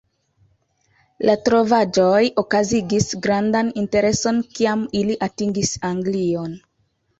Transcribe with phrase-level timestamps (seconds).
[1.29, 6.61] La trovaĵoj okazigis grandan intereson kiam ili atingis Anglion.